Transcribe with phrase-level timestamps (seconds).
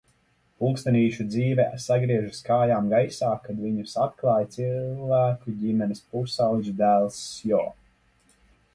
[0.61, 7.65] Pulkstenīšu dzīve sagriežas kājām gaisā, kad viņus atklāj cilvēku ģimenes pusaudžu dēls Sjo.